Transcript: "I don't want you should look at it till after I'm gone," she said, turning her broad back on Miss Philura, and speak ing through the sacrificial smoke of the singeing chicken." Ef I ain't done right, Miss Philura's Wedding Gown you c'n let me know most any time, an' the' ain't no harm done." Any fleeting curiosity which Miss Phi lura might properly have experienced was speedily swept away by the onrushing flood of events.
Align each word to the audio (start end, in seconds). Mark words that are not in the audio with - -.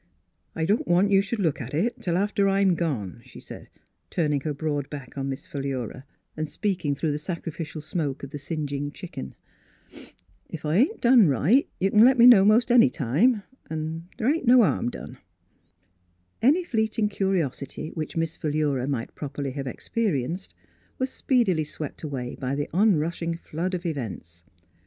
"I 0.55 0.65
don't 0.65 0.87
want 0.87 1.11
you 1.11 1.21
should 1.21 1.37
look 1.37 1.61
at 1.61 1.75
it 1.75 2.01
till 2.01 2.17
after 2.17 2.49
I'm 2.49 2.73
gone," 2.73 3.21
she 3.23 3.39
said, 3.39 3.69
turning 4.09 4.41
her 4.41 4.51
broad 4.51 4.89
back 4.89 5.15
on 5.15 5.29
Miss 5.29 5.45
Philura, 5.45 6.05
and 6.35 6.49
speak 6.49 6.83
ing 6.83 6.95
through 6.95 7.11
the 7.11 7.19
sacrificial 7.19 7.81
smoke 7.81 8.23
of 8.23 8.31
the 8.31 8.39
singeing 8.39 8.89
chicken." 8.91 9.35
Ef 10.51 10.65
I 10.65 10.77
ain't 10.77 11.01
done 11.01 11.27
right, 11.27 11.67
Miss 11.79 11.91
Philura's 11.91 11.93
Wedding 11.93 11.99
Gown 11.99 12.01
you 12.01 12.01
c'n 12.01 12.05
let 12.05 12.17
me 12.17 12.25
know 12.25 12.43
most 12.43 12.71
any 12.71 12.89
time, 12.89 13.43
an' 13.69 14.07
the' 14.17 14.25
ain't 14.25 14.47
no 14.47 14.63
harm 14.63 14.89
done." 14.89 15.19
Any 16.41 16.63
fleeting 16.63 17.07
curiosity 17.09 17.89
which 17.89 18.17
Miss 18.17 18.35
Phi 18.35 18.49
lura 18.49 18.87
might 18.87 19.13
properly 19.13 19.51
have 19.51 19.67
experienced 19.67 20.55
was 20.97 21.11
speedily 21.11 21.63
swept 21.63 22.01
away 22.01 22.35
by 22.39 22.55
the 22.55 22.67
onrushing 22.73 23.37
flood 23.37 23.75
of 23.75 23.85
events. 23.85 24.43